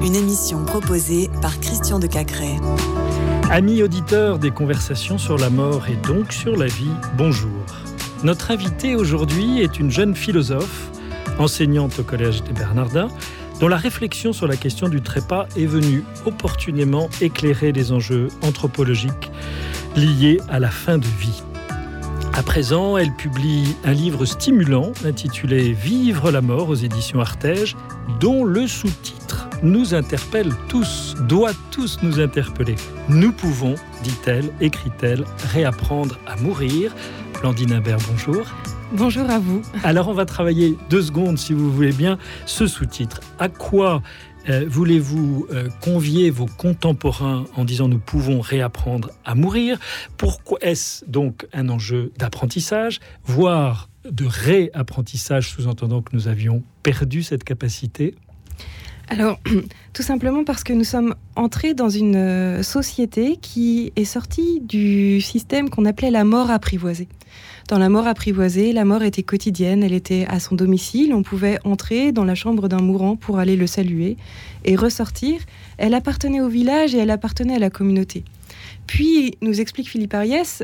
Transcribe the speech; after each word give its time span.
Une 0.00 0.14
émission 0.14 0.64
proposée 0.64 1.28
par 1.42 1.58
Christian 1.58 1.98
de 1.98 2.06
Cacré. 2.06 2.54
Amis 3.50 3.82
auditeurs 3.82 4.38
des 4.38 4.52
conversations 4.52 5.18
sur 5.18 5.38
la 5.38 5.50
mort 5.50 5.88
et 5.88 5.96
donc 5.96 6.32
sur 6.32 6.56
la 6.56 6.66
vie, 6.66 6.92
bonjour. 7.18 7.50
Notre 8.22 8.52
invitée 8.52 8.94
aujourd'hui 8.94 9.60
est 9.60 9.80
une 9.80 9.90
jeune 9.90 10.14
philosophe, 10.14 10.88
enseignante 11.40 11.98
au 11.98 12.04
Collège 12.04 12.44
des 12.44 12.52
Bernardins, 12.52 13.08
dont 13.58 13.66
la 13.66 13.76
réflexion 13.76 14.32
sur 14.32 14.46
la 14.46 14.56
question 14.56 14.88
du 14.88 15.02
trépas 15.02 15.48
est 15.56 15.66
venue 15.66 16.04
opportunément 16.26 17.08
éclairer 17.20 17.72
les 17.72 17.90
enjeux 17.90 18.28
anthropologiques 18.42 19.32
liés 19.96 20.40
à 20.48 20.60
la 20.60 20.70
fin 20.70 20.98
de 20.98 21.06
vie. 21.18 21.42
À 22.36 22.42
présent, 22.42 22.98
elle 22.98 23.14
publie 23.14 23.74
un 23.82 23.94
livre 23.94 24.26
stimulant 24.26 24.92
intitulé 25.06 25.72
Vivre 25.72 26.30
la 26.30 26.42
mort 26.42 26.68
aux 26.68 26.74
éditions 26.74 27.18
Artege, 27.18 27.74
dont 28.20 28.44
le 28.44 28.66
sous-titre 28.66 29.48
nous 29.62 29.94
interpelle 29.94 30.52
tous, 30.68 31.14
doit 31.30 31.52
tous 31.70 31.98
nous 32.02 32.20
interpeller. 32.20 32.74
Nous 33.08 33.32
pouvons, 33.32 33.74
dit-elle, 34.02 34.52
écrit-elle, 34.60 35.24
réapprendre 35.50 36.18
à 36.26 36.36
mourir. 36.36 36.94
Blandine 37.40 37.72
Imbert, 37.72 37.96
bonjour. 38.10 38.44
Bonjour 38.92 39.30
à 39.30 39.38
vous. 39.38 39.62
Alors 39.82 40.08
on 40.08 40.12
va 40.12 40.26
travailler 40.26 40.76
deux 40.90 41.02
secondes, 41.02 41.38
si 41.38 41.54
vous 41.54 41.72
voulez 41.72 41.92
bien, 41.92 42.18
ce 42.44 42.66
sous-titre. 42.66 43.20
À 43.38 43.48
quoi 43.48 44.02
voulez-vous 44.68 45.46
euh, 45.50 45.68
convier 45.80 46.30
vos 46.30 46.46
contemporains 46.46 47.44
en 47.56 47.64
disant 47.64 47.88
nous 47.88 47.98
pouvons 47.98 48.40
réapprendre 48.40 49.10
à 49.24 49.34
mourir? 49.34 49.78
Pourquoi 50.16 50.58
est-ce 50.60 51.04
donc 51.04 51.46
un 51.52 51.68
enjeu 51.68 52.12
d'apprentissage, 52.18 53.00
voire 53.24 53.88
de 54.10 54.24
réapprentissage, 54.24 55.50
sous-entendant 55.50 56.02
que 56.02 56.14
nous 56.14 56.28
avions 56.28 56.62
perdu 56.82 57.22
cette 57.22 57.44
capacité? 57.44 58.14
Alors, 59.08 59.38
tout 59.92 60.02
simplement 60.02 60.44
parce 60.44 60.64
que 60.64 60.72
nous 60.72 60.84
sommes 60.84 61.14
entrés 61.36 61.74
dans 61.74 61.88
une 61.88 62.16
euh, 62.16 62.62
société 62.62 63.36
qui 63.36 63.92
est 63.96 64.04
sortie 64.04 64.60
du 64.60 65.20
système 65.20 65.70
qu'on 65.70 65.84
appelait 65.84 66.10
la 66.10 66.24
mort 66.24 66.50
apprivoisée. 66.50 67.08
Dans 67.68 67.78
la 67.78 67.88
mort 67.88 68.06
apprivoisée, 68.06 68.72
la 68.72 68.84
mort 68.84 69.02
était 69.02 69.24
quotidienne, 69.24 69.82
elle 69.82 69.92
était 69.92 70.24
à 70.28 70.38
son 70.38 70.54
domicile, 70.54 71.12
on 71.12 71.24
pouvait 71.24 71.58
entrer 71.64 72.12
dans 72.12 72.24
la 72.24 72.36
chambre 72.36 72.68
d'un 72.68 72.80
mourant 72.80 73.16
pour 73.16 73.40
aller 73.40 73.56
le 73.56 73.66
saluer 73.66 74.16
et 74.64 74.76
ressortir. 74.76 75.40
Elle 75.76 75.94
appartenait 75.94 76.40
au 76.40 76.48
village 76.48 76.94
et 76.94 76.98
elle 76.98 77.10
appartenait 77.10 77.56
à 77.56 77.58
la 77.58 77.68
communauté. 77.68 78.22
Puis, 78.86 79.36
nous 79.42 79.60
explique 79.60 79.88
Philippe 79.88 80.14
Ariès, 80.14 80.62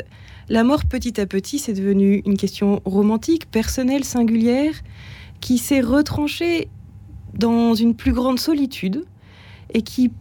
la 0.48 0.62
mort 0.62 0.84
petit 0.84 1.20
à 1.20 1.26
petit, 1.26 1.58
c'est 1.58 1.72
devenu 1.72 2.22
une 2.24 2.36
question 2.36 2.80
romantique, 2.84 3.50
personnelle, 3.50 4.04
singulière, 4.04 4.74
qui 5.40 5.58
s'est 5.58 5.80
retranchée 5.80 6.68
dans 7.34 7.74
une 7.74 7.96
plus 7.96 8.12
grande 8.12 8.38
solitude 8.38 9.04
et 9.74 9.82
qui, 9.82 10.12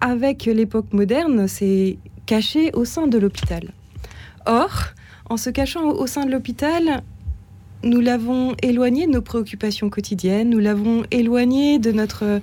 avec 0.00 0.46
l'époque 0.46 0.92
moderne, 0.92 1.46
s'est 1.46 1.98
cachée 2.26 2.72
au 2.72 2.84
sein 2.84 3.06
de 3.06 3.18
l'hôpital. 3.18 3.72
Or, 4.46 4.94
en 5.28 5.36
se 5.36 5.50
cachant 5.50 5.90
au 5.90 6.06
sein 6.06 6.24
de 6.24 6.30
l'hôpital, 6.30 7.02
nous 7.82 8.00
l'avons 8.00 8.54
éloigné 8.62 9.06
de 9.06 9.12
nos 9.12 9.22
préoccupations 9.22 9.90
quotidiennes, 9.90 10.50
nous 10.50 10.58
l'avons 10.58 11.04
éloigné 11.10 11.78
de 11.78 11.92
notre 11.92 12.40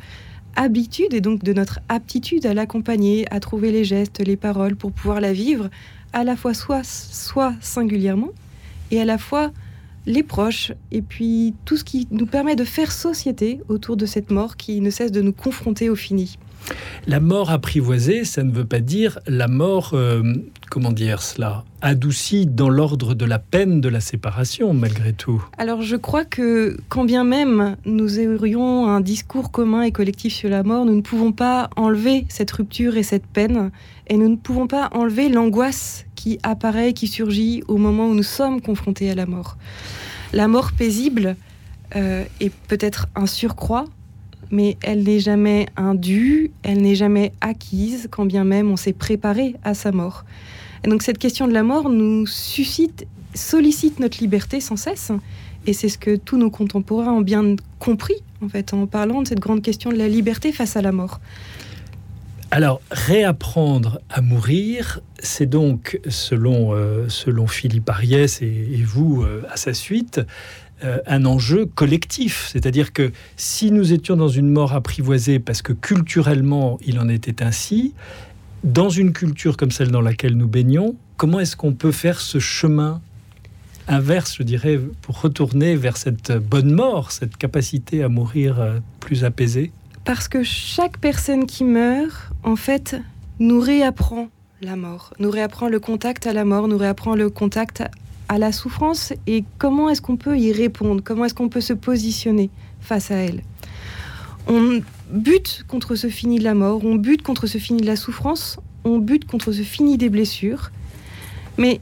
habitude 0.55 1.13
et 1.13 1.21
donc 1.21 1.43
de 1.43 1.53
notre 1.53 1.79
aptitude 1.89 2.45
à 2.45 2.53
l'accompagner, 2.53 3.25
à 3.31 3.39
trouver 3.39 3.71
les 3.71 3.83
gestes, 3.83 4.19
les 4.19 4.37
paroles 4.37 4.75
pour 4.75 4.91
pouvoir 4.91 5.19
la 5.19 5.33
vivre 5.33 5.69
à 6.13 6.23
la 6.23 6.37
fois 6.37 6.53
soit, 6.53 6.83
soit 6.85 7.53
singulièrement 7.59 8.29
et 8.91 9.01
à 9.01 9.05
la 9.05 9.17
fois 9.17 9.51
les 10.05 10.23
proches 10.23 10.71
et 10.91 11.01
puis 11.01 11.53
tout 11.65 11.75
ce 11.77 11.83
qui 11.83 12.07
nous 12.11 12.27
permet 12.27 12.55
de 12.55 12.63
faire 12.63 12.91
société 12.91 13.59
autour 13.67 13.97
de 13.97 14.05
cette 14.05 14.31
mort 14.31 14.55
qui 14.55 14.79
ne 14.79 14.89
cesse 14.89 15.11
de 15.11 15.21
nous 15.21 15.33
confronter 15.33 15.89
au 15.89 15.95
fini. 15.95 16.37
La 17.07 17.19
mort 17.19 17.51
apprivoisée, 17.51 18.25
ça 18.25 18.43
ne 18.43 18.51
veut 18.51 18.65
pas 18.65 18.79
dire 18.79 19.19
la 19.27 19.47
mort, 19.47 19.91
euh, 19.93 20.23
comment 20.71 20.91
dire 20.91 21.21
cela, 21.21 21.63
adoucie 21.81 22.47
dans 22.47 22.69
l'ordre 22.69 23.13
de 23.13 23.25
la 23.25 23.37
peine 23.37 23.79
de 23.79 23.89
la 23.89 23.99
séparation, 23.99 24.73
malgré 24.73 25.13
tout. 25.13 25.43
Alors 25.57 25.83
je 25.83 25.95
crois 25.95 26.25
que 26.25 26.77
quand 26.89 27.05
bien 27.05 27.23
même 27.23 27.75
nous 27.85 28.19
aurions 28.19 28.87
un 28.87 29.01
discours 29.01 29.51
commun 29.51 29.83
et 29.83 29.91
collectif 29.91 30.33
sur 30.33 30.49
la 30.49 30.63
mort, 30.63 30.85
nous 30.85 30.95
ne 30.95 31.01
pouvons 31.01 31.31
pas 31.31 31.69
enlever 31.75 32.25
cette 32.29 32.51
rupture 32.51 32.97
et 32.97 33.03
cette 33.03 33.27
peine, 33.27 33.69
et 34.07 34.17
nous 34.17 34.29
ne 34.29 34.35
pouvons 34.35 34.65
pas 34.65 34.89
enlever 34.93 35.29
l'angoisse 35.29 36.05
qui 36.15 36.39
apparaît, 36.41 36.93
qui 36.93 37.07
surgit 37.07 37.63
au 37.67 37.77
moment 37.77 38.07
où 38.07 38.15
nous 38.15 38.23
sommes 38.23 38.61
confrontés 38.61 39.11
à 39.11 39.15
la 39.15 39.27
mort. 39.27 39.57
La 40.33 40.47
mort 40.47 40.71
paisible 40.71 41.35
euh, 41.95 42.23
est 42.39 42.51
peut-être 42.67 43.07
un 43.15 43.27
surcroît, 43.27 43.85
mais 44.51 44.77
elle 44.81 45.03
n'est 45.03 45.19
jamais 45.19 45.67
indue, 45.75 46.51
elle 46.63 46.81
n'est 46.81 46.95
jamais 46.95 47.31
acquise, 47.41 48.07
quand 48.11 48.25
bien 48.25 48.43
même 48.43 48.71
on 48.71 48.77
s'est 48.77 48.93
préparé 48.93 49.55
à 49.63 49.73
sa 49.73 49.91
mort. 49.91 50.25
Et 50.83 50.89
donc 50.89 51.01
cette 51.01 51.17
question 51.17 51.47
de 51.47 51.53
la 51.53 51.63
mort 51.63 51.89
nous 51.89 52.27
suscite, 52.27 53.07
sollicite 53.33 53.99
notre 53.99 54.19
liberté 54.19 54.59
sans 54.59 54.75
cesse, 54.77 55.11
et 55.67 55.73
c'est 55.73 55.89
ce 55.89 55.97
que 55.97 56.15
tous 56.15 56.37
nos 56.37 56.51
contemporains 56.51 57.13
ont 57.13 57.21
bien 57.21 57.55
compris, 57.79 58.15
en 58.43 58.49
fait, 58.49 58.73
en 58.73 58.85
parlant 58.85 59.23
de 59.23 59.27
cette 59.27 59.39
grande 59.39 59.61
question 59.61 59.89
de 59.91 59.97
la 59.97 60.07
liberté 60.07 60.51
face 60.51 60.75
à 60.75 60.81
la 60.81 60.91
mort. 60.91 61.19
Alors, 62.51 62.79
réapprendre 62.91 63.99
à 64.09 64.21
mourir, 64.21 65.01
c'est 65.19 65.47
donc, 65.47 65.99
selon, 66.07 66.73
euh, 66.73 67.09
selon 67.09 67.47
Philippe 67.47 67.89
Ariès 67.89 68.41
et, 68.41 68.83
vous 68.85 69.23
euh, 69.23 69.43
à 69.49 69.57
sa 69.57 69.73
suite, 69.73 70.21
euh, 70.83 70.99
un 71.07 71.25
enjeu 71.25 71.65
collectif. 71.65 72.49
C'est-à-dire 72.51 72.91
que 72.91 73.11
si 73.37 73.71
nous 73.71 73.93
étions 73.93 74.17
dans 74.17 74.27
une 74.27 74.49
mort 74.49 74.73
apprivoisée 74.73 75.39
parce 75.39 75.61
que 75.61 75.71
culturellement 75.71 76.77
il 76.85 76.99
en 76.99 77.07
était 77.07 77.41
ainsi, 77.43 77.93
dans 78.65 78.89
une 78.89 79.13
culture 79.13 79.55
comme 79.55 79.71
celle 79.71 79.91
dans 79.91 80.01
laquelle 80.01 80.35
nous 80.35 80.47
baignons, 80.47 80.95
comment 81.17 81.39
est-ce 81.39 81.55
qu'on 81.55 81.73
peut 81.73 81.91
faire 81.93 82.19
ce 82.19 82.39
chemin 82.39 83.01
inverse, 83.87 84.35
je 84.37 84.43
dirais, 84.43 84.79
pour 85.01 85.21
retourner 85.21 85.75
vers 85.75 85.95
cette 85.95 86.31
bonne 86.33 86.73
mort, 86.73 87.11
cette 87.11 87.37
capacité 87.37 88.03
à 88.03 88.09
mourir 88.09 88.59
euh, 88.59 88.79
plus 88.99 89.23
apaisée? 89.23 89.71
Parce 90.03 90.27
que 90.27 90.43
chaque 90.43 90.97
personne 90.97 91.45
qui 91.45 91.63
meurt, 91.63 92.31
en 92.43 92.55
fait, 92.55 92.95
nous 93.39 93.59
réapprend 93.59 94.29
la 94.61 94.75
mort, 94.75 95.13
nous 95.19 95.29
réapprend 95.29 95.69
le 95.69 95.79
contact 95.79 96.27
à 96.27 96.33
la 96.33 96.45
mort, 96.45 96.67
nous 96.67 96.77
réapprend 96.77 97.15
le 97.15 97.29
contact 97.29 97.83
à 98.27 98.37
la 98.37 98.51
souffrance 98.51 99.13
et 99.27 99.43
comment 99.57 99.89
est-ce 99.89 100.01
qu'on 100.01 100.17
peut 100.17 100.37
y 100.37 100.51
répondre, 100.51 101.01
comment 101.03 101.25
est-ce 101.25 101.33
qu'on 101.33 101.49
peut 101.49 101.61
se 101.61 101.73
positionner 101.73 102.49
face 102.79 103.11
à 103.11 103.15
elle? 103.15 103.41
On 104.47 104.81
bute 105.09 105.65
contre 105.67 105.95
ce 105.95 106.07
fini 106.07 106.39
de 106.39 106.43
la 106.43 106.53
mort, 106.53 106.83
on 106.83 106.95
bute 106.95 107.21
contre 107.21 107.47
ce 107.47 107.57
fini 107.57 107.81
de 107.81 107.87
la 107.87 107.95
souffrance, 107.95 108.59
on 108.83 108.97
bute 108.97 109.25
contre 109.25 109.51
ce 109.51 109.61
fini 109.61 109.97
des 109.97 110.09
blessures, 110.09 110.71
mais 111.57 111.79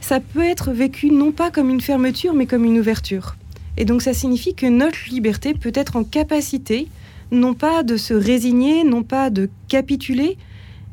ça 0.00 0.20
peut 0.20 0.44
être 0.44 0.72
vécu 0.72 1.10
non 1.10 1.32
pas 1.32 1.50
comme 1.50 1.70
une 1.70 1.80
fermeture, 1.80 2.34
mais 2.34 2.46
comme 2.46 2.64
une 2.64 2.78
ouverture. 2.78 3.36
Et 3.76 3.84
donc 3.84 4.02
ça 4.02 4.12
signifie 4.12 4.54
que 4.54 4.66
notre 4.66 5.08
liberté 5.08 5.54
peut 5.54 5.72
être 5.74 5.96
en 5.96 6.04
capacité, 6.04 6.88
non 7.30 7.54
pas 7.54 7.82
de 7.82 7.96
se 7.96 8.14
résigner, 8.14 8.84
non 8.84 9.02
pas 9.02 9.30
de 9.30 9.48
capituler, 9.68 10.36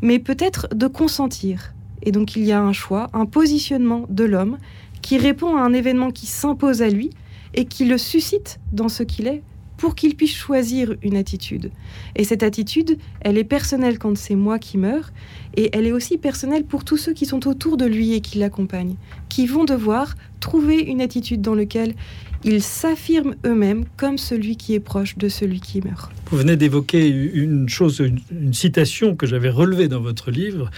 mais 0.01 0.17
peut-être 0.17 0.67
de 0.73 0.87
consentir. 0.87 1.73
Et 2.03 2.11
donc 2.11 2.35
il 2.35 2.43
y 2.43 2.51
a 2.51 2.61
un 2.61 2.73
choix, 2.73 3.09
un 3.13 3.25
positionnement 3.25 4.05
de 4.09 4.23
l'homme 4.23 4.57
qui 5.01 5.17
répond 5.17 5.55
à 5.55 5.61
un 5.61 5.73
événement 5.73 6.11
qui 6.11 6.25
s'impose 6.25 6.81
à 6.81 6.89
lui 6.89 7.09
et 7.53 7.65
qui 7.65 7.85
le 7.85 7.97
suscite 7.97 8.59
dans 8.71 8.89
ce 8.89 9.03
qu'il 9.03 9.27
est 9.27 9.41
pour 9.81 9.95
qu'il 9.95 10.15
puisse 10.15 10.35
choisir 10.35 10.93
une 11.01 11.17
attitude. 11.17 11.71
Et 12.15 12.23
cette 12.23 12.43
attitude, 12.43 12.99
elle 13.21 13.39
est 13.39 13.43
personnelle 13.43 13.97
quand 13.97 14.15
c'est 14.15 14.35
moi 14.35 14.59
qui 14.59 14.77
meurs, 14.77 15.11
et 15.57 15.75
elle 15.75 15.87
est 15.87 15.91
aussi 15.91 16.19
personnelle 16.19 16.65
pour 16.65 16.85
tous 16.85 16.97
ceux 16.97 17.13
qui 17.13 17.25
sont 17.25 17.47
autour 17.47 17.77
de 17.77 17.85
lui 17.85 18.13
et 18.13 18.21
qui 18.21 18.37
l'accompagnent, 18.37 18.93
qui 19.27 19.47
vont 19.47 19.65
devoir 19.65 20.13
trouver 20.39 20.79
une 20.81 21.01
attitude 21.01 21.41
dans 21.41 21.55
laquelle 21.55 21.95
ils 22.43 22.61
s'affirment 22.61 23.33
eux-mêmes 23.43 23.85
comme 23.97 24.19
celui 24.19 24.55
qui 24.55 24.75
est 24.75 24.79
proche 24.79 25.17
de 25.17 25.29
celui 25.29 25.59
qui 25.59 25.81
meurt. 25.81 26.11
Vous 26.29 26.37
venez 26.37 26.57
d'évoquer 26.57 27.07
une 27.07 27.67
chose, 27.67 28.03
une 28.31 28.53
citation 28.53 29.15
que 29.15 29.25
j'avais 29.25 29.49
relevée 29.49 29.87
dans 29.87 30.01
votre 30.01 30.29
livre, 30.29 30.69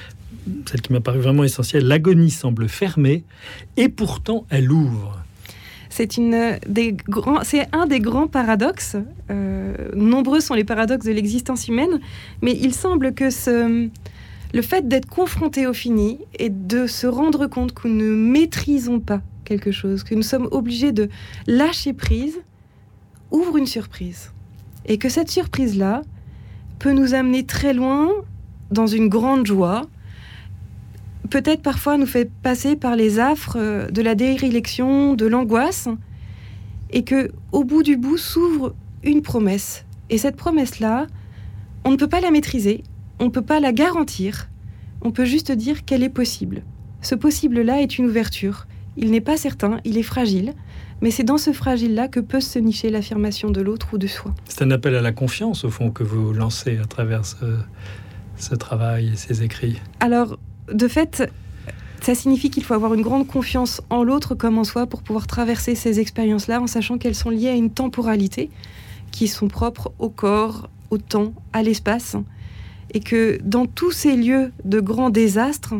celle 0.69 0.81
qui 0.81 0.93
m'a 0.93 1.01
paru 1.01 1.19
vraiment 1.19 1.43
essentielle, 1.43 1.85
l'agonie 1.85 2.31
semble 2.31 2.67
fermée 2.67 3.23
et 3.77 3.89
pourtant 3.89 4.45
elle 4.49 4.71
ouvre. 4.71 5.23
C'est 5.89 6.17
un 6.17 6.57
des 7.85 7.99
grands 7.99 8.27
paradoxes. 8.27 8.97
Euh, 9.29 9.75
nombreux 9.95 10.39
sont 10.39 10.55
les 10.55 10.63
paradoxes 10.63 11.05
de 11.05 11.11
l'existence 11.11 11.67
humaine, 11.67 11.99
mais 12.41 12.57
il 12.59 12.73
semble 12.73 13.13
que 13.13 13.29
le 14.53 14.61
fait 14.61 14.87
d'être 14.87 15.07
confronté 15.07 15.67
au 15.67 15.73
fini 15.73 16.19
et 16.39 16.49
de 16.49 16.87
se 16.87 17.05
rendre 17.05 17.45
compte 17.45 17.73
que 17.73 17.87
nous 17.87 17.95
ne 17.95 18.15
maîtrisons 18.15 18.99
pas 18.99 19.21
quelque 19.45 19.71
chose, 19.71 20.03
que 20.03 20.15
nous 20.15 20.23
sommes 20.23 20.47
obligés 20.51 20.91
de 20.91 21.09
lâcher 21.47 21.93
prise, 21.93 22.39
ouvre 23.29 23.57
une 23.57 23.67
surprise. 23.67 24.31
Et 24.85 24.97
que 24.97 25.09
cette 25.09 25.29
surprise-là 25.29 26.01
peut 26.79 26.91
nous 26.91 27.13
amener 27.13 27.45
très 27.45 27.73
loin 27.73 28.09
dans 28.71 28.87
une 28.87 29.09
grande 29.09 29.45
joie, 29.45 29.83
peut-être 31.33 31.63
parfois 31.63 31.97
nous 31.97 32.05
fait 32.05 32.29
passer 32.43 32.75
par 32.75 32.95
les 32.95 33.17
affres 33.17 33.57
euh, 33.57 33.89
de 33.89 34.03
la 34.03 34.13
dérélection, 34.13 35.15
de 35.15 35.25
l'angoisse, 35.25 35.89
et 36.91 37.03
que 37.03 37.31
au 37.51 37.63
bout 37.63 37.81
du 37.81 37.97
bout 37.97 38.17
s'ouvre 38.17 38.75
une 39.03 39.23
promesse. 39.23 39.83
Et 40.11 40.19
cette 40.19 40.35
promesse-là, 40.35 41.07
on 41.85 41.89
ne 41.89 41.95
peut 41.95 42.07
pas 42.07 42.21
la 42.21 42.29
maîtriser, 42.29 42.83
on 43.19 43.25
ne 43.25 43.29
peut 43.29 43.41
pas 43.41 43.59
la 43.59 43.73
garantir, 43.73 44.47
on 45.01 45.09
peut 45.09 45.25
juste 45.25 45.51
dire 45.51 45.85
qu'elle 45.85 46.03
est 46.03 46.09
possible. 46.09 46.61
Ce 47.01 47.15
possible-là 47.15 47.81
est 47.81 47.97
une 47.97 48.05
ouverture. 48.05 48.67
Il 48.95 49.09
n'est 49.09 49.19
pas 49.19 49.35
certain, 49.35 49.79
il 49.85 49.97
est 49.97 50.03
fragile, 50.03 50.53
mais 51.01 51.09
c'est 51.09 51.23
dans 51.23 51.39
ce 51.39 51.51
fragile-là 51.51 52.09
que 52.09 52.19
peut 52.19 52.41
se 52.41 52.59
nicher 52.59 52.91
l'affirmation 52.91 53.49
de 53.49 53.59
l'autre 53.59 53.87
ou 53.93 53.97
de 53.97 54.05
soi. 54.05 54.35
C'est 54.47 54.61
un 54.61 54.69
appel 54.69 54.93
à 54.93 55.01
la 55.01 55.11
confiance, 55.11 55.65
au 55.65 55.71
fond, 55.71 55.89
que 55.89 56.03
vous 56.03 56.31
lancez 56.31 56.77
à 56.77 56.85
travers 56.85 57.23
ce, 57.25 58.53
travail 58.53 59.13
et 59.13 59.15
ces 59.15 59.41
écrits. 59.41 59.81
Alors, 59.99 60.37
de 60.71 60.87
fait, 60.87 61.31
ça 62.01 62.15
signifie 62.15 62.49
qu'il 62.49 62.63
faut 62.63 62.73
avoir 62.73 62.93
une 62.93 63.01
grande 63.01 63.27
confiance 63.27 63.81
en 63.89 64.03
l'autre 64.03 64.35
comme 64.35 64.57
en 64.57 64.63
soi 64.63 64.87
pour 64.87 65.03
pouvoir 65.03 65.27
traverser 65.27 65.75
ces 65.75 65.99
expériences-là 65.99 66.61
en 66.61 66.67
sachant 66.67 66.97
qu'elles 66.97 67.15
sont 67.15 67.29
liées 67.29 67.49
à 67.49 67.55
une 67.55 67.69
temporalité 67.69 68.49
qui 69.11 69.27
sont 69.27 69.47
propres 69.47 69.91
au 69.99 70.09
corps, 70.09 70.69
au 70.89 70.97
temps, 70.97 71.33
à 71.53 71.63
l'espace. 71.63 72.15
Et 72.93 72.99
que 72.99 73.39
dans 73.43 73.65
tous 73.65 73.91
ces 73.91 74.15
lieux 74.15 74.51
de 74.65 74.79
grands 74.79 75.09
désastres, 75.09 75.75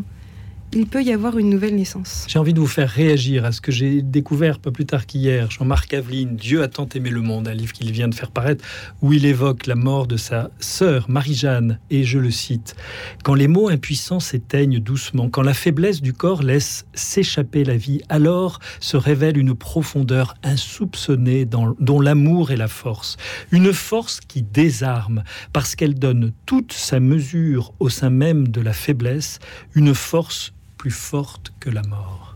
il 0.76 0.88
peut 0.88 1.04
y 1.04 1.12
avoir 1.12 1.38
une 1.38 1.50
nouvelle 1.50 1.76
naissance. 1.76 2.26
J'ai 2.28 2.40
envie 2.40 2.54
de 2.54 2.60
vous 2.60 2.68
faire 2.68 2.90
réagir 2.90 3.46
à 3.46 3.52
ce 3.52 3.62
que 3.62 3.72
j'ai 3.72 4.02
découvert 4.02 4.60
pas 4.60 4.72
plus 4.72 4.86
tard 4.86 5.06
qu'hier. 5.06 5.52
Jean-Marc 5.52 5.94
Aveline, 5.94 6.36
Dieu 6.36 6.64
a 6.64 6.68
tant 6.68 6.88
aimé 6.96 7.10
le 7.10 7.22
monde, 7.22 7.48
un 7.48 7.54
livre 7.54 7.74
qu'il 7.74 7.92
vient 7.92 8.08
de 8.08 8.16
faire 8.16 8.32
paraître, 8.32 8.66
où 9.02 9.14
il 9.14 9.26
évoque 9.26 9.68
la 9.68 9.76
mort 9.76 10.08
de 10.08 10.18
sa 10.18 10.50
sœur 10.60 11.10
Marie-Jeanne, 11.10 11.80
et 11.90 12.04
je 12.04 12.18
le 12.18 12.32
cite 12.32 12.76
Quand 13.24 13.36
les 13.36 13.48
mots 13.48 13.70
impuissants 13.70 14.20
s'éteignent 14.20 14.80
doucement, 14.80 15.30
quand 15.30 15.44
la 15.44 15.54
faiblesse 15.54 16.02
du 16.02 16.14
corps 16.14 16.42
laisse 16.42 16.86
s'échapper 16.94 17.64
la 17.64 17.78
vie, 17.78 18.02
alors 18.10 18.60
se 18.80 18.98
révèle 18.98 19.38
une 19.38 19.56
profondeur 19.56 20.36
insoupçonnée 20.44 21.46
dont 21.46 22.02
l'amour 22.02 22.52
est 22.52 22.58
la 22.58 22.68
force. 22.68 23.18
Une 23.52 23.74
force 23.74 24.20
qui 24.20 24.42
désarme, 24.42 25.24
parce 25.52 25.76
qu'elle 25.76 25.96
donne 25.96 26.32
toute 26.46 26.74
sa 26.74 27.00
mesure 27.00 27.74
au 27.80 27.90
sein 27.90 28.10
même 28.10 28.48
de 28.48 28.62
la 28.62 28.74
faiblesse, 28.74 29.40
une 29.76 29.94
force 29.94 30.54
plus 30.84 30.92
forte 30.92 31.54
que 31.62 31.70
la 31.70 31.82
mort. 31.84 32.36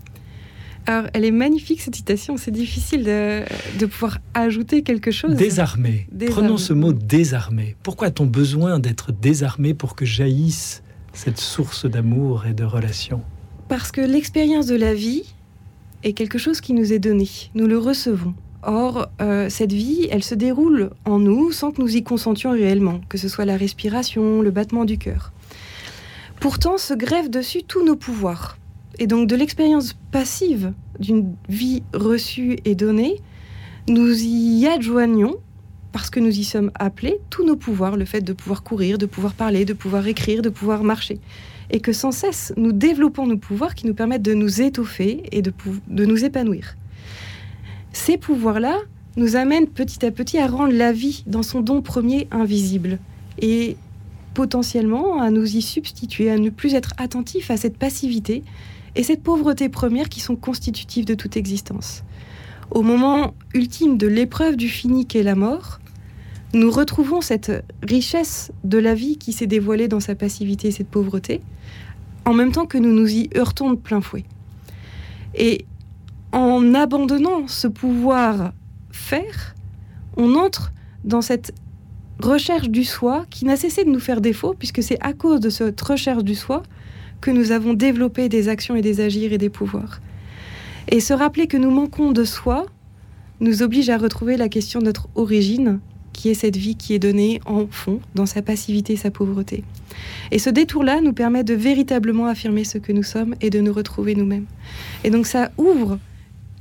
Alors, 0.86 1.10
elle 1.14 1.26
est 1.26 1.32
magnifique 1.32 1.82
cette 1.82 1.98
citation. 1.98 2.38
C'est 2.38 2.50
difficile 2.50 3.04
de, 3.04 3.86
pouvoir 3.88 4.20
ajouter 4.34 4.84
quelque 4.84 5.12
chose. 5.12 5.36
Désarmé. 5.36 6.08
Prenons 6.30 6.56
ce 6.56 6.72
mot 6.72 6.94
désarmé. 6.94 7.76
Pourquoi 7.84 8.08
a-t-on 8.08 8.26
besoin 8.26 8.80
d'être 8.80 9.12
désarmé 9.12 9.74
pour 9.74 9.98
que 9.98 10.06
jaillisse 10.06 10.82
cette 11.12 11.42
source 11.42 11.86
d'amour 11.86 12.46
et 12.46 12.54
de 12.54 12.64
relation 12.64 13.22
Parce 13.68 13.92
que 13.92 14.00
l'expérience 14.00 14.68
de 14.68 14.78
la 14.78 14.94
vie 14.94 15.24
est 16.06 16.14
quelque 16.14 16.38
chose 16.38 16.62
qui 16.62 16.72
nous 16.72 16.94
est 16.94 17.00
donné. 17.00 17.28
Nous 17.54 17.68
le 17.68 17.78
recevons. 17.78 18.34
Or, 18.64 19.10
euh, 19.20 19.50
cette 19.50 19.74
vie, 19.74 20.08
elle 20.10 20.24
se 20.24 20.36
déroule 20.36 20.92
en 21.04 21.20
nous 21.20 21.52
sans 21.52 21.72
que 21.72 21.82
nous 21.82 21.98
y 21.98 22.02
consentions 22.02 22.52
réellement, 22.52 23.02
que 23.10 23.18
ce 23.18 23.28
soit 23.28 23.44
la 23.44 23.58
respiration, 23.58 24.42
le 24.42 24.52
battement 24.52 24.86
du 24.86 24.98
cœur. 24.98 25.34
Pourtant, 26.40 26.78
se 26.78 26.94
grèvent 26.94 27.30
dessus 27.30 27.64
tous 27.64 27.84
nos 27.84 27.96
pouvoirs. 27.96 28.58
Et 29.00 29.08
donc, 29.08 29.28
de 29.28 29.36
l'expérience 29.36 29.96
passive 30.12 30.74
d'une 31.00 31.36
vie 31.50 31.84
reçue 31.94 32.58
et 32.66 32.76
donnée, 32.76 33.22
nous 33.88 34.12
y 34.24 34.68
adjoignons, 34.68 35.36
parce 35.92 36.10
que 36.10 36.20
nous 36.20 36.38
y 36.38 36.44
sommes 36.44 36.72
appelés, 36.76 37.20
tous 37.30 37.46
nos 37.46 37.56
pouvoirs, 37.56 37.96
le 37.96 38.06
fait 38.06 38.22
de 38.22 38.34
pouvoir 38.34 38.64
courir, 38.64 38.98
de 38.98 39.06
pouvoir 39.06 39.34
parler, 39.34 39.66
de 39.66 39.74
pouvoir 39.74 40.08
écrire, 40.08 40.42
de 40.42 40.50
pouvoir 40.50 40.84
marcher. 40.84 41.20
Et 41.70 41.80
que 41.80 41.94
sans 41.94 42.12
cesse, 42.12 42.54
nous 42.56 42.72
développons 42.72 43.26
nos 43.26 43.38
pouvoirs 43.38 43.76
qui 43.76 43.88
nous 43.88 43.94
permettent 43.94 44.22
de 44.22 44.34
nous 44.34 44.62
étoffer 44.62 45.24
et 45.32 45.42
de, 45.42 45.52
de 45.88 46.06
nous 46.06 46.24
épanouir. 46.24 46.76
Ces 47.94 48.18
pouvoirs-là 48.18 48.78
nous 49.16 49.36
amènent 49.36 49.68
petit 49.68 50.06
à 50.06 50.12
petit 50.12 50.38
à 50.38 50.48
rendre 50.48 50.74
la 50.74 50.92
vie 50.92 51.24
dans 51.26 51.44
son 51.44 51.62
don 51.62 51.82
premier 51.82 52.28
invisible. 52.32 53.00
Et 53.40 53.76
potentiellement 54.38 55.20
à 55.20 55.32
nous 55.32 55.56
y 55.56 55.64
substituer, 55.64 56.30
à 56.30 56.38
ne 56.38 56.52
plus 56.52 56.76
être 56.76 56.94
attentifs 57.00 57.50
à 57.50 57.58
cette 57.58 57.76
passivité 57.76 58.44
et 58.96 59.02
cette 59.02 59.24
pauvreté 59.24 59.68
première 59.68 60.10
qui 60.10 60.20
sont 60.20 60.36
constitutives 60.36 61.06
de 61.06 61.16
toute 61.16 61.38
existence. 61.38 62.04
Au 62.70 62.84
moment 62.84 63.34
ultime 63.56 63.98
de 63.98 64.06
l'épreuve 64.06 64.56
du 64.56 64.70
fini 64.70 65.08
qu'est 65.08 65.24
la 65.24 65.34
mort, 65.34 65.80
nous 66.54 66.70
retrouvons 66.70 67.20
cette 67.20 67.52
richesse 67.82 68.52
de 68.64 68.78
la 68.78 68.94
vie 68.94 69.18
qui 69.18 69.34
s'est 69.34 69.48
dévoilée 69.48 69.88
dans 69.88 70.00
sa 70.00 70.14
passivité 70.14 70.68
et 70.68 70.72
cette 70.72 70.90
pauvreté, 70.90 71.42
en 72.26 72.36
même 72.36 72.52
temps 72.52 72.68
que 72.68 72.78
nous 72.78 72.94
nous 72.94 73.10
y 73.10 73.32
heurtons 73.36 73.72
de 73.72 73.76
plein 73.76 74.02
fouet. 74.02 74.26
Et 75.34 75.66
en 76.32 76.76
abandonnant 76.76 77.48
ce 77.48 77.68
pouvoir 77.68 78.54
faire, 78.92 79.56
on 80.16 80.36
entre 80.36 80.74
dans 81.04 81.24
cette 81.24 81.56
recherche 82.22 82.70
du 82.70 82.84
soi 82.84 83.26
qui 83.30 83.46
n'a 83.46 83.56
cessé 83.56 83.84
de 83.84 83.90
nous 83.90 84.00
faire 84.00 84.22
défaut, 84.22 84.56
puisque 84.58 84.84
c'est 84.84 84.98
à 85.02 85.14
cause 85.14 85.40
de 85.40 85.50
cette 85.50 85.80
recherche 85.80 86.24
du 86.24 86.36
soi 86.36 86.64
que 87.22 87.32
nous 87.32 87.52
avons 87.52 87.74
développé 87.74 88.30
des 88.30 88.50
actions 88.50 88.76
et 88.76 88.82
des 88.82 89.02
agirs 89.02 89.34
et 89.34 89.38
des 89.38 89.50
pouvoirs. 89.50 90.02
Et 90.90 91.00
se 91.00 91.14
rappeler 91.14 91.48
que 91.48 91.58
nous 91.58 91.72
manquons 91.72 92.12
de 92.12 92.24
soi 92.24 92.66
nous 93.40 93.62
oblige 93.62 93.90
à 93.90 93.98
retrouver 93.98 94.38
la 94.38 94.50
question 94.50 94.80
de 94.80 94.86
notre 94.86 95.10
origine, 95.16 95.80
qui 96.14 96.30
est 96.30 96.34
cette 96.34 96.58
vie 96.58 96.76
qui 96.76 96.94
est 96.94 97.00
donnée 97.00 97.40
en 97.46 97.68
fond, 97.70 98.00
dans 98.16 98.26
sa 98.26 98.42
passivité 98.42 98.94
et 98.94 98.98
sa 98.98 99.12
pauvreté. 99.12 99.64
Et 100.32 100.40
ce 100.40 100.50
détour-là 100.50 101.02
nous 101.02 101.14
permet 101.14 101.44
de 101.44 101.54
véritablement 101.54 102.26
affirmer 102.26 102.64
ce 102.64 102.80
que 102.80 102.92
nous 102.92 103.04
sommes 103.04 103.36
et 103.42 103.50
de 103.50 103.60
nous 103.60 103.74
retrouver 103.74 104.16
nous-mêmes. 104.16 104.46
Et 105.04 105.12
donc 105.12 105.28
ça 105.28 105.52
ouvre 105.58 106.00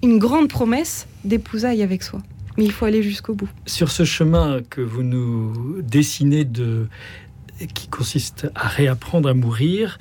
une 0.03 0.19
grande 0.19 0.49
promesse 0.49 1.07
d'épousailles 1.25 1.83
avec 1.83 2.03
soi 2.03 2.21
mais 2.57 2.65
il 2.65 2.73
faut 2.73 2.85
aller 2.85 3.03
jusqu'au 3.03 3.35
bout. 3.35 3.49
Sur 3.67 3.91
ce 3.91 4.05
chemin 4.05 4.61
que 4.69 4.81
vous 4.81 5.03
nous 5.03 5.83
dessinez 5.83 6.45
de 6.45 6.89
qui 7.73 7.89
consiste 7.89 8.49
à 8.55 8.69
réapprendre 8.69 9.31
à 9.31 9.35
mourir, 9.35 9.99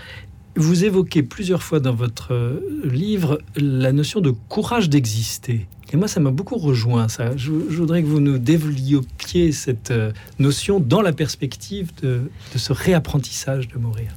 vous 0.57 0.83
évoquez 0.83 1.23
plusieurs 1.23 1.63
fois 1.63 1.79
dans 1.79 1.93
votre 1.93 2.61
livre 2.83 3.39
la 3.55 3.93
notion 3.93 4.19
de 4.19 4.31
courage 4.49 4.89
d'exister. 4.89 5.67
Et 5.93 5.97
moi, 5.97 6.07
ça 6.07 6.19
m'a 6.19 6.31
beaucoup 6.31 6.57
rejoint, 6.57 7.07
ça. 7.07 7.37
Je, 7.37 7.51
voudrais 7.51 8.01
que 8.01 8.07
vous 8.07 8.19
nous 8.19 8.37
développiez 8.37 9.51
cette 9.51 9.91
euh, 9.91 10.11
notion 10.39 10.79
dans 10.79 11.01
la 11.01 11.13
perspective 11.13 11.91
de, 12.01 12.29
ce 12.55 12.73
réapprentissage 12.73 13.67
de 13.67 13.77
mourir. 13.77 14.11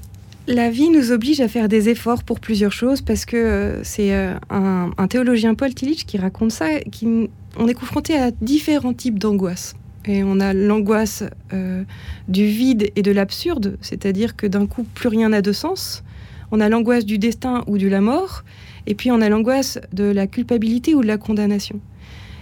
La 0.46 0.70
vie 0.70 0.88
nous 0.88 1.12
oblige 1.12 1.40
à 1.40 1.48
faire 1.48 1.68
des 1.68 1.90
efforts 1.90 2.24
pour 2.24 2.40
plusieurs 2.40 2.72
choses 2.72 3.02
parce 3.02 3.26
que 3.26 3.36
euh, 3.36 3.84
c'est 3.84 4.14
euh, 4.14 4.34
un, 4.48 4.90
un, 4.96 5.06
théologien 5.06 5.54
Paul 5.54 5.74
Tillich 5.74 6.06
qui 6.06 6.16
raconte 6.16 6.52
ça, 6.52 6.80
qui 6.80 7.28
on 7.58 7.68
est 7.68 7.74
confronté 7.74 8.16
à 8.16 8.30
différents 8.30 8.94
types 8.94 9.18
d'angoisse. 9.18 9.74
Et 10.06 10.22
on 10.24 10.40
a 10.40 10.54
l'angoisse 10.54 11.24
euh, 11.52 11.84
du 12.28 12.46
vide 12.46 12.90
et 12.96 13.02
de 13.02 13.10
l'absurde, 13.10 13.76
c'est-à-dire 13.82 14.36
que 14.36 14.46
d'un 14.46 14.66
coup, 14.66 14.84
plus 14.84 15.08
rien 15.08 15.28
n'a 15.30 15.42
de 15.42 15.52
sens. 15.52 16.02
On 16.50 16.60
a 16.60 16.68
l'angoisse 16.68 17.04
du 17.04 17.18
destin 17.18 17.62
ou 17.66 17.76
de 17.76 17.88
la 17.88 18.00
mort. 18.00 18.42
Et 18.86 18.94
puis 18.94 19.10
on 19.10 19.20
a 19.20 19.28
l'angoisse 19.28 19.78
de 19.92 20.04
la 20.04 20.26
culpabilité 20.26 20.94
ou 20.94 21.02
de 21.02 21.06
la 21.06 21.18
condamnation. 21.18 21.80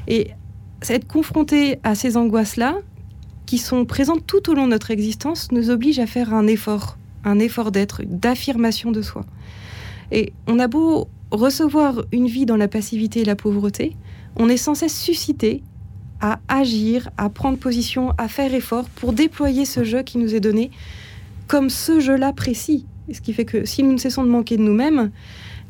Et 0.06 0.30
être 0.88 1.08
confronté 1.08 1.80
à 1.82 1.96
ces 1.96 2.16
angoisses-là, 2.16 2.76
qui 3.46 3.58
sont 3.58 3.84
présentes 3.84 4.26
tout 4.26 4.50
au 4.50 4.54
long 4.54 4.66
de 4.66 4.70
notre 4.70 4.90
existence, 4.90 5.50
nous 5.50 5.70
oblige 5.70 5.98
à 5.98 6.06
faire 6.06 6.34
un 6.34 6.46
effort, 6.46 6.98
un 7.24 7.38
effort 7.38 7.72
d'être, 7.72 8.02
d'affirmation 8.04 8.92
de 8.92 9.02
soi. 9.02 9.24
Et 10.12 10.32
on 10.46 10.58
a 10.58 10.68
beau 10.68 11.08
recevoir 11.30 12.04
une 12.12 12.26
vie 12.26 12.46
dans 12.46 12.56
la 12.56 12.68
passivité 12.68 13.20
et 13.20 13.24
la 13.24 13.36
pauvreté, 13.36 13.96
on 14.36 14.48
est 14.48 14.56
sans 14.56 14.74
cesse 14.74 14.98
suscité 14.98 15.62
à 16.20 16.38
agir, 16.48 17.10
à 17.16 17.28
prendre 17.28 17.58
position, 17.58 18.12
à 18.18 18.28
faire 18.28 18.54
effort 18.54 18.88
pour 18.90 19.12
déployer 19.12 19.64
ce 19.64 19.84
jeu 19.84 20.02
qui 20.02 20.18
nous 20.18 20.34
est 20.34 20.40
donné 20.40 20.70
comme 21.46 21.70
ce 21.70 22.00
jeu-là 22.00 22.32
précis. 22.32 22.86
Ce 23.12 23.20
qui 23.20 23.32
fait 23.32 23.44
que 23.44 23.64
si 23.64 23.82
nous 23.82 23.92
ne 23.92 23.98
cessons 23.98 24.24
de 24.24 24.28
manquer 24.28 24.56
de 24.56 24.62
nous-mêmes, 24.62 25.10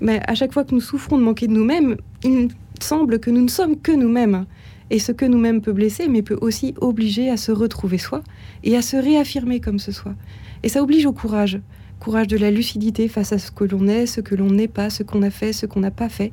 mais 0.00 0.20
à 0.26 0.34
chaque 0.34 0.52
fois 0.52 0.64
que 0.64 0.74
nous 0.74 0.80
souffrons 0.80 1.18
de 1.18 1.22
manquer 1.22 1.46
de 1.46 1.52
nous-mêmes, 1.52 1.96
il 2.22 2.48
semble 2.80 3.18
que 3.18 3.30
nous 3.30 3.42
ne 3.42 3.48
sommes 3.48 3.76
que 3.76 3.92
nous-mêmes. 3.92 4.46
Et 4.88 5.00
ce 5.00 5.10
que 5.10 5.24
nous-mêmes 5.24 5.62
peut 5.62 5.72
blesser, 5.72 6.06
mais 6.08 6.22
peut 6.22 6.38
aussi 6.40 6.74
obliger 6.80 7.28
à 7.28 7.36
se 7.36 7.50
retrouver 7.50 7.98
soi 7.98 8.22
et 8.62 8.76
à 8.76 8.82
se 8.82 8.96
réaffirmer 8.96 9.60
comme 9.60 9.80
ce 9.80 9.90
soit. 9.90 10.14
Et 10.62 10.68
ça 10.68 10.82
oblige 10.82 11.06
au 11.06 11.12
courage. 11.12 11.60
Courage 11.98 12.28
de 12.28 12.36
la 12.36 12.50
lucidité 12.50 13.08
face 13.08 13.32
à 13.32 13.38
ce 13.38 13.50
que 13.50 13.64
l'on 13.64 13.88
est, 13.88 14.06
ce 14.06 14.20
que 14.20 14.34
l'on 14.34 14.50
n'est 14.50 14.68
pas, 14.68 14.90
ce 14.90 15.02
qu'on 15.02 15.22
a 15.22 15.30
fait, 15.30 15.52
ce 15.52 15.66
qu'on 15.66 15.80
n'a 15.80 15.90
pas 15.90 16.08
fait. 16.08 16.30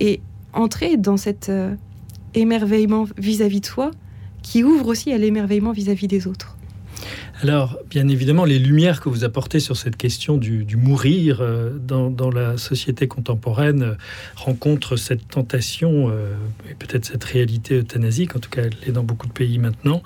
Et 0.00 0.20
entrer 0.52 0.96
dans 0.96 1.16
cet 1.16 1.48
euh, 1.48 1.74
émerveillement 2.34 3.06
vis-à-vis 3.16 3.60
de 3.60 3.66
soi 3.66 3.90
qui 4.42 4.64
ouvre 4.64 4.88
aussi 4.88 5.12
à 5.12 5.18
l'émerveillement 5.18 5.72
vis-à-vis 5.72 6.08
des 6.08 6.26
autres. 6.26 6.56
Alors, 7.40 7.76
bien 7.90 8.06
évidemment, 8.06 8.44
les 8.44 8.60
lumières 8.60 9.00
que 9.00 9.08
vous 9.08 9.24
apportez 9.24 9.58
sur 9.58 9.76
cette 9.76 9.96
question 9.96 10.36
du, 10.36 10.64
mourir 10.76 11.38
euh, 11.40 11.70
dans, 11.76 12.30
la 12.30 12.56
société 12.56 13.08
contemporaine 13.08 13.82
euh, 13.82 13.94
rencontrent 14.36 14.96
cette 14.96 15.26
tentation 15.26 16.12
et 16.70 16.74
peut-être 16.74 17.04
cette 17.04 17.24
réalité 17.24 17.78
euthanasique, 17.78 18.36
en 18.36 18.38
tout 18.38 18.50
cas 18.50 18.62
elle 18.62 18.76
est 18.88 18.92
dans 18.92 19.02
beaucoup 19.02 19.26
de 19.26 19.32
pays 19.32 19.58
maintenant. 19.58 20.02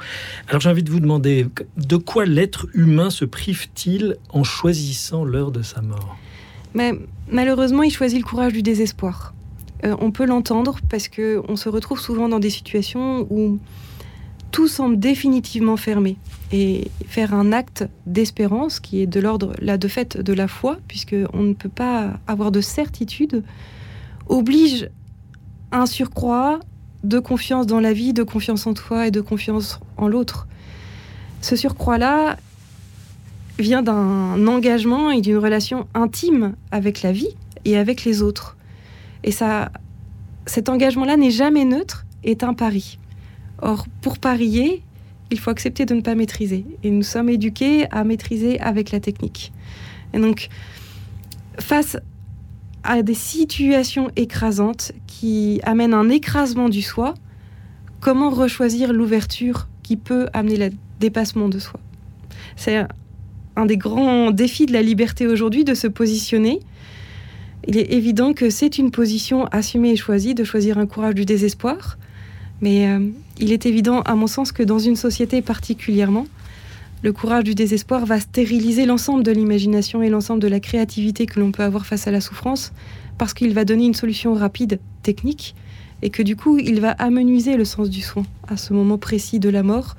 Alors 0.49 0.61
j'ai 0.61 0.71
envie 0.71 0.83
de 0.83 0.91
vous 0.91 1.01
demander, 1.01 1.47
de 1.77 1.97
quoi 1.97 2.25
l'être 2.25 2.69
humain 2.73 3.11
se 3.11 3.27
prive-t-il 3.27 4.17
en 4.31 4.45
choisissant 4.45 5.25
l'heure 5.25 5.51
de 5.51 5.63
sa 5.63 5.83
mort? 5.83 6.17
Mais 6.77 6.93
malheureusement, 7.31 7.83
il 7.83 7.91
choisit 7.91 8.19
le 8.19 8.25
courage 8.25 8.53
du 8.53 8.63
désespoir. 8.63 9.35
Euh, 9.87 9.97
on 10.01 10.11
peut 10.11 10.27
l'entendre 10.27 10.79
parce 10.89 11.09
qu'on 11.09 11.57
se 11.57 11.69
retrouve 11.69 12.01
souvent 12.01 12.29
dans 12.29 12.39
des 12.39 12.51
situations 12.51 13.27
où 13.31 13.59
tout 14.51 14.69
semble 14.69 14.99
définitivement 14.99 15.77
fermé. 15.77 16.17
Et 16.53 16.91
faire 17.07 17.35
un 17.35 17.53
acte 17.53 17.85
d'espérance, 18.07 18.81
qui 18.81 19.03
est 19.03 19.07
de 19.07 19.21
l'ordre, 19.21 19.53
là, 19.61 19.79
de 19.79 19.89
fait, 19.89 20.17
de 20.17 20.33
la 20.33 20.49
foi, 20.49 20.79
puisqu'on 20.89 21.43
ne 21.43 21.53
peut 21.53 21.69
pas 21.69 22.15
avoir 22.27 22.53
de 22.53 22.61
certitude, 22.61 23.43
oblige 24.29 24.89
un 25.73 25.87
surcroît 25.87 26.61
de 27.05 27.19
confiance 27.19 27.67
dans 27.67 27.81
la 27.81 27.93
vie, 27.93 28.13
de 28.13 28.23
confiance 28.23 28.67
en 28.67 28.75
toi 28.75 29.07
et 29.07 29.11
de 29.11 29.21
confiance 29.21 29.81
en 29.97 30.09
l'autre. 30.09 30.47
Ce 31.41 31.57
surcroît-là 31.57 32.37
vient 33.59 33.83
d'un 33.83 34.47
engagement 34.47 35.11
et 35.11 35.21
d'une 35.21 35.39
relation 35.39 35.87
intime 35.95 36.55
avec 36.71 37.03
la 37.03 37.13
vie 37.13 37.37
et 37.65 37.77
avec 37.77 38.05
les 38.05 38.23
autres. 38.23 38.56
Et 39.27 39.33
ça, 39.33 39.71
cet 40.47 40.69
engagement-là 40.69 41.17
n'est 41.17 41.31
jamais 41.31 41.65
neutre, 41.65 42.07
est 42.25 42.43
un 42.43 42.55
pari. 42.55 42.99
Or, 43.61 43.87
pour 44.01 44.19
parier, 44.19 44.83
il 45.31 45.39
faut 45.39 45.51
accepter 45.51 45.85
de 45.85 45.95
ne 45.95 46.01
pas 46.01 46.15
maîtriser. 46.15 46.65
Et 46.83 46.91
nous 46.91 47.03
sommes 47.03 47.29
éduqués 47.29 47.87
à 47.91 48.05
maîtriser 48.05 48.59
avec 48.61 48.93
la 48.93 49.01
technique. 49.01 49.53
Et 50.15 50.19
donc, 50.19 50.49
face 51.59 51.99
à 52.85 53.03
des 53.03 53.15
situations 53.15 54.11
écrasantes 54.17 54.93
qui 55.07 55.61
amènent 55.65 55.95
un 55.95 56.09
écrasement 56.09 56.69
du 56.69 56.83
soi, 56.83 57.15
comment 58.01 58.31
rechoisir 58.31 58.93
l'ouverture 58.93 59.69
qui 59.83 59.97
peut 59.97 60.29
amener 60.33 60.57
le 60.57 60.71
dépassement 61.01 61.49
de 61.49 61.59
soi? 61.59 61.81
C'est 62.55 62.87
un 63.57 63.67
des 63.67 63.77
grands 63.77 64.31
défis 64.31 64.67
de 64.67 64.73
la 64.73 64.83
liberté 64.83 65.27
aujourd'hui 65.27 65.65
de 65.65 65.75
se 65.75 65.89
positionner. 65.89 66.61
Il 67.69 67.77
est 67.77 67.93
évident 67.93 68.33
que 68.33 68.51
c'est 68.51 68.79
une 68.79 68.91
position 68.91 69.47
assumée 69.47 69.91
et 69.91 69.97
choisie 69.97 70.35
de 70.35 70.45
choisir 70.45 70.79
un 70.79 70.87
courage 70.87 71.15
du 71.15 71.25
désespoir, 71.25 71.99
mais 72.61 72.89
euh, 72.89 73.01
il 73.39 73.53
est 73.53 73.67
évident, 73.67 74.01
à 74.03 74.15
mon 74.15 74.27
sens, 74.27 74.53
que 74.53 74.63
dans 74.63 74.79
une 74.79 74.97
société 74.97 75.43
particulièrement, 75.43 76.27
le 77.03 77.13
courage 77.13 77.45
du 77.45 77.55
désespoir 77.55 78.07
va 78.07 78.21
stériliser 78.21 78.87
l'ensemble 78.87 79.23
de 79.23 79.31
l'imagination 79.31 80.03
et 80.03 80.09
l'ensemble 80.09 80.41
de 80.41 80.49
la 80.49 80.61
créativité 80.61 81.27
que 81.27 81.41
l'on 81.41 81.53
peut 81.53 81.63
avoir 81.63 81.87
face 81.87 82.07
à 82.07 82.11
la 82.11 82.21
souffrance, 82.21 82.73
parce 83.19 83.35
qu'il 83.35 83.53
va 83.53 83.65
donner 83.65 83.87
une 83.87 83.95
solution 83.95 84.35
rapide, 84.35 84.81
technique, 85.03 85.55
et 86.03 86.11
que 86.11 86.23
du 86.23 86.37
coup, 86.37 86.59
il 86.59 86.81
va 86.81 86.91
amenuiser 86.93 87.57
le 87.57 87.65
sens 87.65 87.91
du 87.91 88.01
soin 88.01 88.25
à 88.49 88.57
ce 88.57 88.73
moment 88.73 88.99
précis 88.99 89.39
de 89.39 89.49
la 89.49 89.63
mort, 89.63 89.97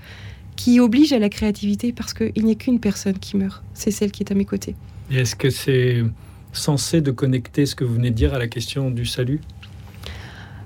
qui 0.56 0.80
oblige 0.80 1.14
à 1.14 1.20
la 1.20 1.30
créativité, 1.30 1.92
parce 1.92 2.14
qu'il 2.14 2.44
n'y 2.44 2.52
a 2.52 2.56
qu'une 2.56 2.80
personne 2.80 3.18
qui 3.20 3.38
meurt, 3.38 3.64
c'est 3.74 3.92
celle 3.92 4.12
qui 4.12 4.24
est 4.24 4.32
à 4.32 4.36
mes 4.36 4.46
côtés. 4.46 4.76
est-ce 5.12 5.36
que 5.36 5.50
c'est 5.50 6.04
censé 6.54 7.02
de 7.02 7.12
connecter 7.12 7.66
ce 7.66 7.76
que 7.76 7.84
vous 7.84 7.96
venez 7.96 8.12
de 8.12 8.16
dire 8.16 8.34
à 8.34 8.40
la 8.40 8.48
question 8.48 8.92
du 8.92 9.06
salut? 9.06 9.42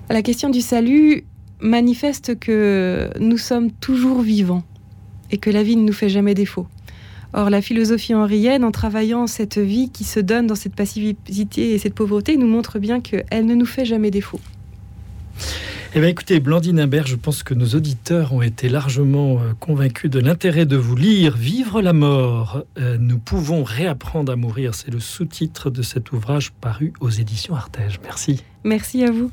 La 0.10 0.22
question 0.22 0.50
du 0.50 0.62
salut, 0.62 1.24
manifeste 1.62 2.38
que 2.40 3.10
nous 3.20 3.38
sommes 3.38 3.72
toujours 3.72 4.22
vivants 4.22 4.64
et 5.30 5.38
que 5.38 5.50
la 5.50 5.64
vie 5.64 5.76
ne 5.76 5.84
nous 5.84 5.94
fait 5.94 6.10
jamais 6.10 6.34
défaut. 6.34 6.68
Or, 7.34 7.50
la 7.50 7.62
philosophie 7.62 8.14
henrienne, 8.14 8.66
en 8.66 8.72
travaillant 8.72 9.26
cette 9.26 9.58
vie 9.58 9.90
qui 9.90 10.04
se 10.04 10.20
donne 10.20 10.48
dans 10.48 10.56
cette 10.56 10.76
passivité 10.76 11.74
et 11.74 11.78
cette 11.78 11.94
pauvreté, 11.94 12.36
nous 12.36 12.48
montre 12.48 12.78
bien 12.78 13.00
qu'elle 13.00 13.46
ne 13.46 13.56
nous 13.56 13.66
fait 13.66 13.86
jamais 13.86 14.12
défaut. 14.12 14.42
Eh 15.94 16.00
bien, 16.00 16.08
écoutez, 16.08 16.40
Blandine 16.40 16.80
Imbert, 16.80 17.06
je 17.06 17.18
pense 17.18 17.44
que 17.44 17.54
nos 17.54 17.76
auditeurs 17.76 18.32
ont 18.32 18.42
été 18.42 18.70
largement 18.70 19.42
euh, 19.42 19.54
convaincus 19.60 20.10
de 20.10 20.22
l'intérêt 20.22 20.66
de 20.66 20.78
vous 20.78 20.96
lire 20.96 21.36
Vivre 21.36 21.82
la 21.82 21.92
mort. 21.92 22.64
Euh, 22.78 22.98
nous 22.98 23.18
pouvons 23.18 23.66
réapprendre 23.66 24.32
à 24.32 24.38
mourir. 24.38 24.74
C'est 24.74 24.90
le 24.90 25.02
sous-titre 25.02 25.70
de 25.70 25.82
cet 25.82 26.14
ouvrage 26.14 26.54
paru 26.54 26.94
aux 27.02 27.10
éditions 27.10 27.56
Artege. 27.56 28.00
Merci. 28.06 28.42
Merci 28.64 29.04
à 29.04 29.12
vous. 29.12 29.32